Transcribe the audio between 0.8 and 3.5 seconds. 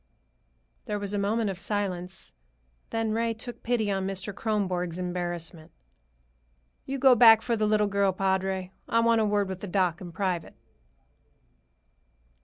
There was a moment of silence. Then Ray